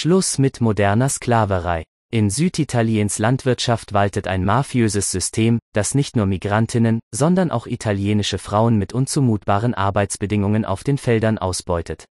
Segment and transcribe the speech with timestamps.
[0.00, 1.84] Schluss mit moderner Sklaverei.
[2.10, 8.78] In Süditaliens Landwirtschaft waltet ein mafiöses System, das nicht nur Migrantinnen, sondern auch italienische Frauen
[8.78, 12.06] mit unzumutbaren Arbeitsbedingungen auf den Feldern ausbeutet.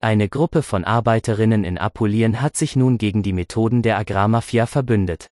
[0.00, 5.26] Eine Gruppe von Arbeiterinnen in Apulien hat sich nun gegen die Methoden der Agrarmafia verbündet.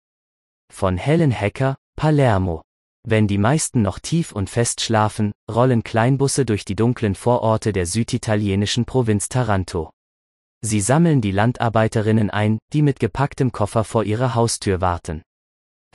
[0.71, 2.62] Von Helen Hacker, Palermo.
[3.05, 7.86] Wenn die meisten noch tief und fest schlafen, rollen Kleinbusse durch die dunklen Vororte der
[7.86, 9.92] süditalienischen Provinz Taranto.
[10.64, 15.23] Sie sammeln die Landarbeiterinnen ein, die mit gepacktem Koffer vor ihrer Haustür warten.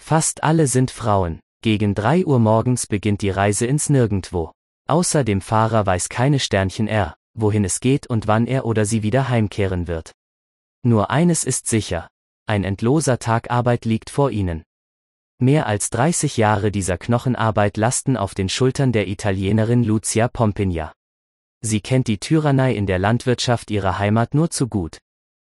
[0.00, 1.40] Fast alle sind Frauen.
[1.62, 4.52] Gegen drei Uhr morgens beginnt die Reise ins Nirgendwo.
[4.88, 9.02] Außer dem Fahrer weiß keine Sternchen er, wohin es geht und wann er oder sie
[9.02, 10.12] wieder heimkehren wird.
[10.82, 12.09] Nur eines ist sicher.
[12.46, 14.62] Ein endloser Tag Arbeit liegt vor ihnen.
[15.38, 20.92] Mehr als 30 Jahre dieser Knochenarbeit lasten auf den Schultern der Italienerin Lucia Pompigna.
[21.60, 24.98] Sie kennt die Tyrannei in der Landwirtschaft ihrer Heimat nur zu gut.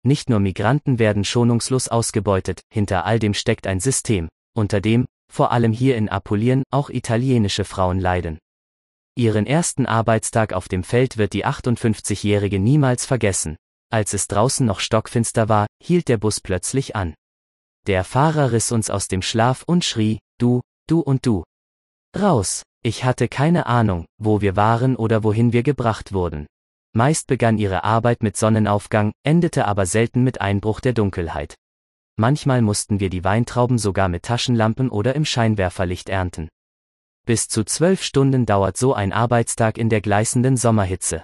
[0.03, 5.51] Nicht nur Migranten werden schonungslos ausgebeutet, hinter all dem steckt ein System, unter dem, vor
[5.51, 8.39] allem hier in Apulien, auch italienische Frauen leiden.
[9.15, 13.57] Ihren ersten Arbeitstag auf dem Feld wird die 58-Jährige niemals vergessen.
[13.91, 17.13] Als es draußen noch stockfinster war, hielt der Bus plötzlich an.
[17.87, 21.43] Der Fahrer riss uns aus dem Schlaf und schrie, du, du und du.
[22.17, 22.63] Raus!
[22.83, 26.47] Ich hatte keine Ahnung, wo wir waren oder wohin wir gebracht wurden.
[26.93, 31.55] Meist begann ihre Arbeit mit Sonnenaufgang, endete aber selten mit Einbruch der Dunkelheit.
[32.17, 36.49] Manchmal mussten wir die Weintrauben sogar mit Taschenlampen oder im Scheinwerferlicht ernten.
[37.25, 41.23] Bis zu zwölf Stunden dauert so ein Arbeitstag in der gleißenden Sommerhitze.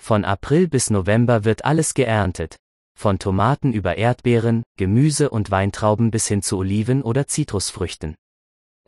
[0.00, 2.56] Von April bis November wird alles geerntet.
[2.98, 8.14] Von Tomaten über Erdbeeren, Gemüse und Weintrauben bis hin zu Oliven oder Zitrusfrüchten.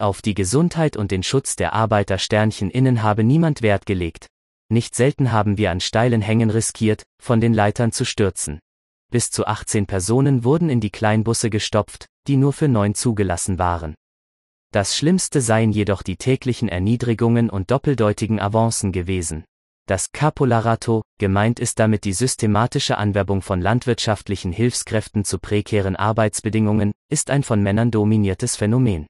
[0.01, 4.29] Auf die Gesundheit und den Schutz der Arbeiter Sternchen innen habe niemand Wert gelegt.
[4.69, 8.61] Nicht selten haben wir an steilen Hängen riskiert, von den Leitern zu stürzen.
[9.11, 13.97] Bis zu 18 Personen wurden in die Kleinbusse gestopft, die nur für neun zugelassen waren.
[14.73, 19.45] Das Schlimmste seien jedoch die täglichen Erniedrigungen und doppeldeutigen Avancen gewesen.
[19.87, 27.31] Das Capolarato, gemeint ist damit die systematische Anwerbung von landwirtschaftlichen Hilfskräften zu prekären Arbeitsbedingungen, ist
[27.31, 29.09] ein von Männern dominiertes Phänomen.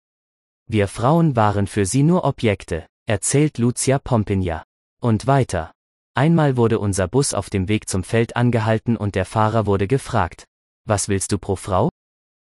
[0.71, 4.65] Wir Frauen waren für sie nur Objekte, erzählt Lucia Pompigna.
[5.01, 5.73] Und weiter.
[6.15, 10.45] Einmal wurde unser Bus auf dem Weg zum Feld angehalten und der Fahrer wurde gefragt,
[10.85, 11.89] was willst du pro Frau?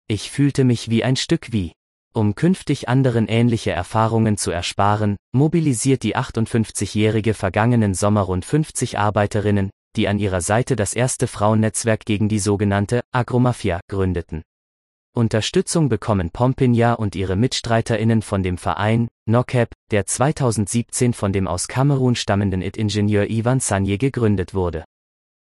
[0.08, 1.74] Ich fühlte mich wie ein Stück wie.
[2.12, 9.70] Um künftig anderen ähnliche Erfahrungen zu ersparen, mobilisiert die 58-jährige vergangenen Sommer rund 50 Arbeiterinnen,
[9.96, 14.42] die an ihrer Seite das erste Frauennetzwerk gegen die sogenannte Agromafia gründeten.
[15.18, 21.68] Unterstützung bekommen Pompigna und ihre MitstreiterInnen von dem Verein, NOCAP, der 2017 von dem aus
[21.68, 24.86] Kamerun stammenden IT-Ingenieur Ivan Sanye gegründet wurde.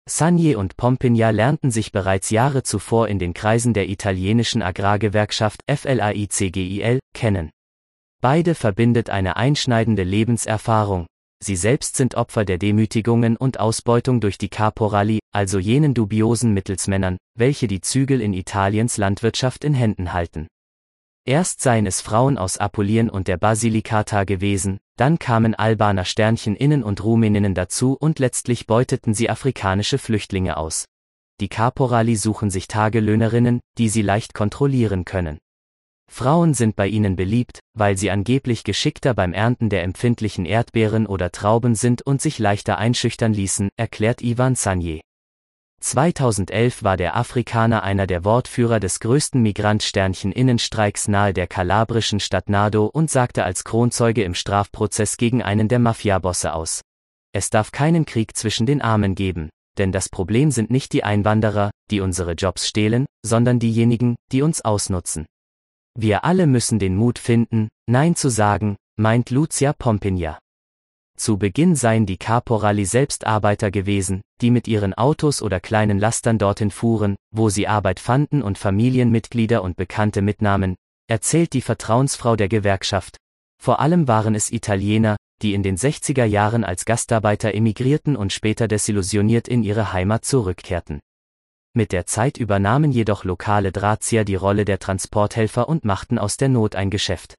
[0.09, 6.99] Sanye und Pompigna lernten sich bereits Jahre zuvor in den Kreisen der italienischen Agrargewerkschaft FLAICGIL
[7.15, 7.51] kennen.
[8.21, 11.07] Beide verbindet eine einschneidende Lebenserfahrung,
[11.43, 17.19] sie selbst sind Opfer der Demütigungen und Ausbeutung durch die Caporali, also jenen dubiosen Mittelsmännern,
[17.35, 20.47] welche die Zügel in Italiens Landwirtschaft in Händen halten.
[21.25, 26.83] Erst seien es Frauen aus Apulien und der Basilicata gewesen, dann kamen Albaner Sternchen innen
[26.83, 30.87] und Rumäninnen dazu und letztlich beuteten sie afrikanische Flüchtlinge aus.
[31.41, 35.39] Die Caporali suchen sich Tagelöhnerinnen, die sie leicht kontrollieren können.
[36.13, 41.33] Frauen sind bei ihnen beliebt, weil sie angeblich geschickter beim Ernten der empfindlichen Erdbeeren oder
[41.33, 45.01] Trauben sind und sich leichter einschüchtern ließen, erklärt Ivan Sanye.
[45.81, 52.91] 2011 war der Afrikaner einer der Wortführer des größten Migrantsternchen-Innenstreiks nahe der kalabrischen Stadt Nardo
[52.93, 56.83] und sagte als Kronzeuge im Strafprozess gegen einen der Mafiabosse aus.
[57.35, 59.49] Es darf keinen Krieg zwischen den Armen geben,
[59.79, 64.63] denn das Problem sind nicht die Einwanderer, die unsere Jobs stehlen, sondern diejenigen, die uns
[64.63, 65.25] ausnutzen.
[65.95, 70.39] Wir alle müssen den Mut finden, Nein zu sagen, meint Lucia Pompigna.
[71.19, 76.39] Zu Beginn seien die Caporali selbst Arbeiter gewesen, die mit ihren Autos oder kleinen Lastern
[76.39, 80.77] dorthin fuhren, wo sie Arbeit fanden und Familienmitglieder und Bekannte mitnahmen,
[81.09, 83.19] erzählt die Vertrauensfrau der Gewerkschaft.
[83.63, 88.67] Vor allem waren es Italiener, die in den 60er Jahren als Gastarbeiter emigrierten und später
[88.67, 91.01] desillusioniert in ihre Heimat zurückkehrten.
[91.75, 96.51] Mit der Zeit übernahmen jedoch lokale Drahtzieher die Rolle der Transporthelfer und machten aus der
[96.51, 97.35] Not ein Geschäft.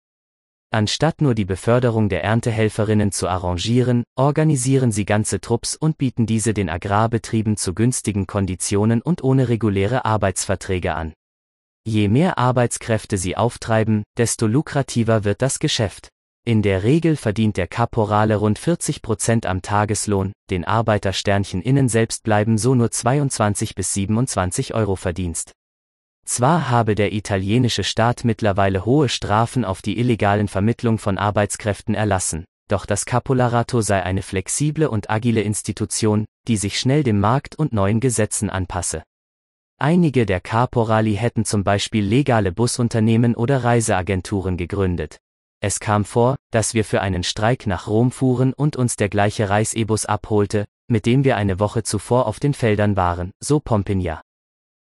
[0.72, 6.56] Anstatt nur die Beförderung der Erntehelferinnen zu arrangieren, organisieren sie ganze Trupps und bieten diese
[6.56, 11.14] den Agrarbetrieben zu günstigen Konditionen und ohne reguläre Arbeitsverträge an.
[11.86, 16.10] Je mehr Arbeitskräfte sie auftreiben, desto lukrativer wird das Geschäft.
[16.46, 22.24] In der Regel verdient der Kaporale rund 40 Prozent am Tageslohn, den Arbeitersternchen innen selbst
[22.24, 25.54] bleiben so nur 22 bis 27 Euro Verdienst.
[26.26, 32.44] Zwar habe der italienische Staat mittlerweile hohe Strafen auf die illegalen Vermittlung von Arbeitskräften erlassen,
[32.68, 37.72] doch das Capolarato sei eine flexible und agile Institution, die sich schnell dem Markt und
[37.72, 39.04] neuen Gesetzen anpasse.
[39.80, 45.20] Einige der Caporali hätten zum Beispiel legale Busunternehmen oder Reiseagenturen gegründet.
[45.64, 49.50] Es kam vor, dass wir für einen Streik nach Rom fuhren und uns der gleiche
[49.50, 54.22] Reisebus abholte, mit dem wir eine Woche zuvor auf den Feldern waren, so Pompigna.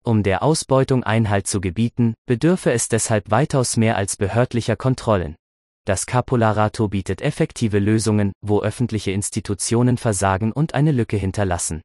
[0.03, 5.37] Um der Ausbeutung Einhalt zu gebieten, bedürfe es deshalb weitaus mehr als behördlicher Kontrollen.
[5.85, 11.83] Das Capolarato bietet effektive Lösungen, wo öffentliche Institutionen versagen und eine Lücke hinterlassen.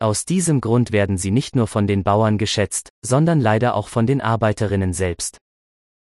[0.00, 4.08] Aus diesem Grund werden sie nicht nur von den Bauern geschätzt, sondern leider auch von
[4.08, 5.38] den Arbeiterinnen selbst.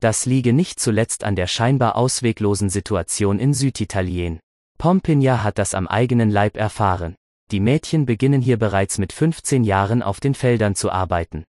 [0.01, 4.39] Das liege nicht zuletzt an der scheinbar ausweglosen Situation in Süditalien.
[4.77, 7.15] Pompigna hat das am eigenen Leib erfahren.
[7.51, 11.43] Die Mädchen beginnen hier bereits mit 15 Jahren auf den Feldern zu arbeiten.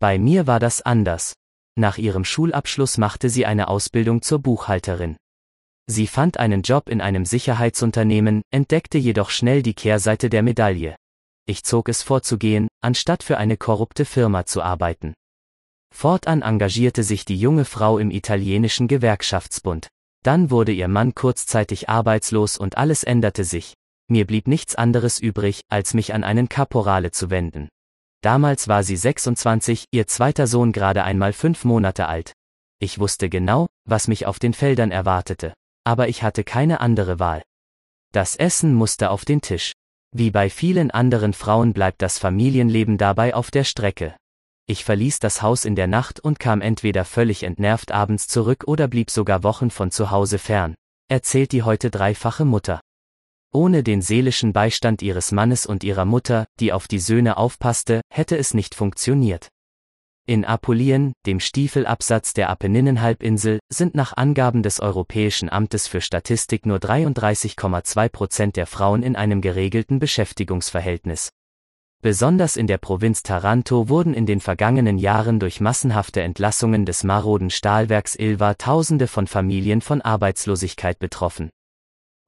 [0.00, 1.34] Bei mir war das anders.
[1.76, 5.16] Nach ihrem Schulabschluss machte sie eine Ausbildung zur Buchhalterin.
[5.86, 10.96] Sie fand einen Job in einem Sicherheitsunternehmen, entdeckte jedoch schnell die Kehrseite der Medaille.
[11.46, 15.14] Ich zog es vorzugehen, anstatt für eine korrupte Firma zu arbeiten.
[15.94, 19.88] Fortan engagierte sich die junge Frau im italienischen Gewerkschaftsbund.
[20.22, 23.74] Dann wurde ihr Mann kurzzeitig arbeitslos und alles änderte sich.
[24.08, 27.68] Mir blieb nichts anderes übrig, als mich an einen Caporale zu wenden.
[28.22, 32.32] Damals war sie 26, ihr zweiter Sohn gerade einmal fünf Monate alt.
[32.80, 35.52] Ich wusste genau, was mich auf den Feldern erwartete,
[35.84, 37.42] aber ich hatte keine andere Wahl.
[38.12, 39.72] Das Essen musste auf den Tisch.
[40.12, 44.16] Wie bei vielen anderen Frauen bleibt das Familienleben dabei auf der Strecke.
[44.70, 48.86] Ich verließ das Haus in der Nacht und kam entweder völlig entnervt abends zurück oder
[48.86, 50.74] blieb sogar Wochen von zu Hause fern,
[51.08, 52.82] erzählt die heute dreifache Mutter.
[53.50, 58.36] Ohne den seelischen Beistand ihres Mannes und ihrer Mutter, die auf die Söhne aufpasste, hätte
[58.36, 59.48] es nicht funktioniert.
[60.26, 66.76] In Apulien, dem Stiefelabsatz der Apenninenhalbinsel, sind nach Angaben des Europäischen Amtes für Statistik nur
[66.76, 71.30] 33,2 Prozent der Frauen in einem geregelten Beschäftigungsverhältnis.
[72.00, 77.50] Besonders in der Provinz Taranto wurden in den vergangenen Jahren durch massenhafte Entlassungen des maroden
[77.50, 81.50] Stahlwerks Ilva Tausende von Familien von Arbeitslosigkeit betroffen.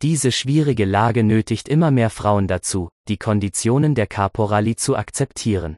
[0.03, 5.77] Diese schwierige Lage nötigt immer mehr Frauen dazu, die Konditionen der Caporali zu akzeptieren.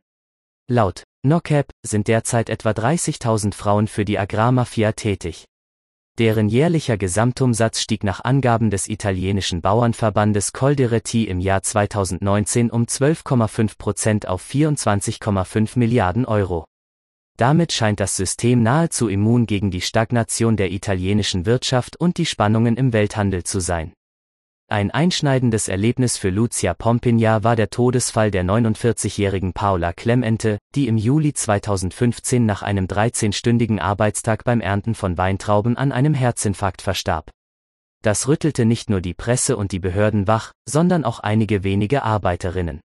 [0.70, 5.44] Laut NOCAP sind derzeit etwa 30.000 Frauen für die Agrarmafia tätig.
[6.18, 13.78] Deren jährlicher Gesamtumsatz stieg nach Angaben des italienischen Bauernverbandes Coldiretti im Jahr 2019 um 12,5
[13.78, 16.66] Prozent auf 24,5 Milliarden Euro.
[17.38, 22.76] Damit scheint das System nahezu immun gegen die Stagnation der italienischen Wirtschaft und die Spannungen
[22.76, 23.94] im Welthandel zu sein.
[24.72, 30.96] Ein einschneidendes Erlebnis für Lucia Pompigna war der Todesfall der 49-jährigen Paula Clemente, die im
[30.96, 37.30] Juli 2015 nach einem 13-stündigen Arbeitstag beim Ernten von Weintrauben an einem Herzinfarkt verstarb.
[38.00, 42.80] Das rüttelte nicht nur die Presse und die Behörden wach, sondern auch einige wenige Arbeiterinnen.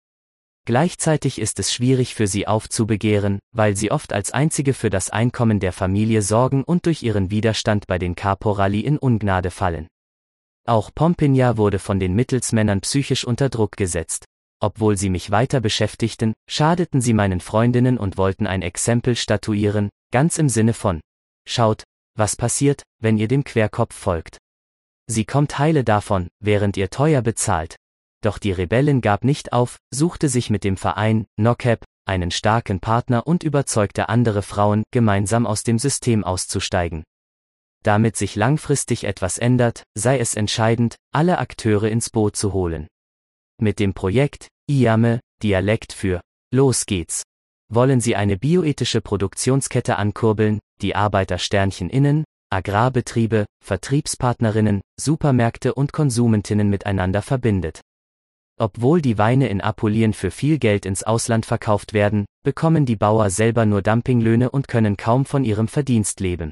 [0.65, 5.61] Gleichzeitig ist es schwierig für sie aufzubegehren, weil sie oft als einzige für das Einkommen
[5.61, 9.87] der Familie sorgen und durch ihren Widerstand bei den Caporali in Ungnade fallen.
[10.67, 14.25] Auch Pompigna wurde von den Mittelsmännern psychisch unter Druck gesetzt.
[14.61, 20.39] Obwohl sie mich weiter beschäftigten, schadeten sie meinen Freundinnen und wollten ein Exempel statuieren, ganz
[20.39, 21.01] im Sinne von,
[21.47, 21.85] schaut,
[22.17, 24.39] was passiert, wenn ihr dem Querkopf folgt.
[25.07, 27.77] Sie kommt heile davon, während ihr teuer bezahlt.
[28.23, 33.25] Doch die Rebellin gab nicht auf, suchte sich mit dem Verein, NOCAP, einen starken Partner
[33.27, 37.05] und überzeugte andere Frauen, gemeinsam aus dem System auszusteigen.
[37.87, 42.89] Damit sich langfristig etwas ändert, sei es entscheidend, alle Akteure ins Boot zu holen.
[43.63, 46.21] Mit dem Projekt IAME, Dialekt für
[46.53, 47.23] Los geht's.
[47.73, 57.23] Wollen Sie eine bioethische Produktionskette ankurbeln, die Arbeitersternchen innen, Agrarbetriebe, Vertriebspartnerinnen, Supermärkte und Konsumentinnen miteinander
[57.23, 57.83] verbindet.
[58.59, 63.31] Obwohl die Weine in Apulien für viel Geld ins Ausland verkauft werden, bekommen die Bauer
[63.31, 66.51] selber nur Dumpinglöhne und können kaum von ihrem Verdienst leben.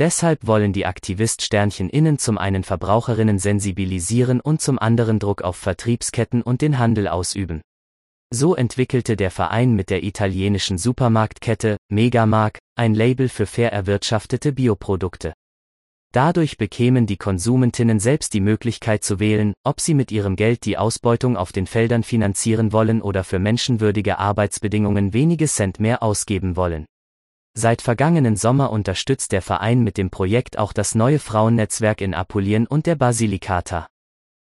[0.00, 6.40] Deshalb wollen die Aktivist-Sternchen innen zum einen Verbraucherinnen sensibilisieren und zum anderen Druck auf Vertriebsketten
[6.40, 7.60] und den Handel ausüben.
[8.32, 15.34] So entwickelte der Verein mit der italienischen Supermarktkette Megamark ein Label für fair erwirtschaftete Bioprodukte.
[16.14, 20.78] Dadurch bekämen die Konsumentinnen selbst die Möglichkeit zu wählen, ob sie mit ihrem Geld die
[20.78, 26.86] Ausbeutung auf den Feldern finanzieren wollen oder für menschenwürdige Arbeitsbedingungen wenige Cent mehr ausgeben wollen.
[27.54, 32.66] Seit vergangenen Sommer unterstützt der Verein mit dem Projekt auch das neue Frauennetzwerk in Apulien
[32.66, 33.88] und der Basilicata.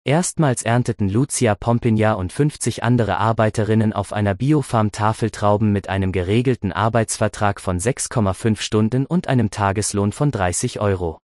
[0.04, 6.72] Erstmals ernteten Lucia Pompigna und 50 andere Arbeiterinnen auf einer Biofarm Tafeltrauben mit einem geregelten
[6.72, 11.20] Arbeitsvertrag von 6,5 Stunden und einem Tageslohn von 30 Euro.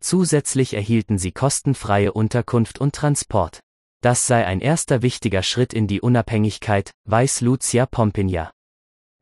[0.00, 3.60] Zusätzlich erhielten sie kostenfreie Unterkunft und Transport.
[4.00, 8.50] Das sei ein erster wichtiger Schritt in die Unabhängigkeit, weiß Lucia Pompigna.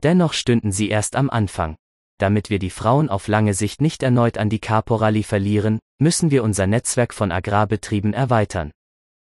[0.03, 1.75] Dennoch stünden sie erst am Anfang.
[2.19, 6.43] Damit wir die Frauen auf lange Sicht nicht erneut an die Caporali verlieren, müssen wir
[6.43, 8.71] unser Netzwerk von Agrarbetrieben erweitern.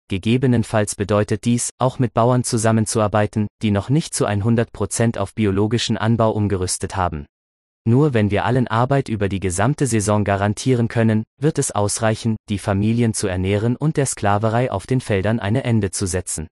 [0.08, 5.96] Gegebenenfalls bedeutet dies, auch mit Bauern zusammenzuarbeiten, die noch nicht zu 100 Prozent auf biologischen
[5.96, 7.26] Anbau umgerüstet haben.
[7.88, 12.58] Nur wenn wir allen Arbeit über die gesamte Saison garantieren können, wird es ausreichen, die
[12.58, 16.48] Familien zu ernähren und der Sklaverei auf den Feldern eine Ende zu setzen.